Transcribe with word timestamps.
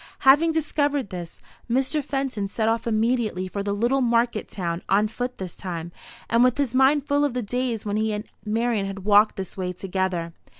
Having 0.21 0.53
discovered 0.53 1.11
this, 1.11 1.43
Mr. 1.69 2.03
Fenton 2.03 2.47
set 2.47 2.67
off 2.67 2.87
immediately 2.87 3.47
for 3.47 3.61
the 3.61 3.71
little 3.71 4.01
market 4.01 4.49
town, 4.49 4.81
on 4.89 5.07
foot 5.07 5.37
this 5.37 5.55
time, 5.55 5.91
and 6.27 6.43
with 6.43 6.57
his 6.57 6.73
mind 6.73 7.05
full 7.07 7.23
of 7.23 7.35
the 7.35 7.43
days 7.43 7.85
when 7.85 7.97
he 7.97 8.11
and 8.11 8.25
Marian 8.43 8.87
had 8.87 9.05
walked 9.05 9.35
this 9.35 9.55
way 9.55 9.71
together. 9.73 10.33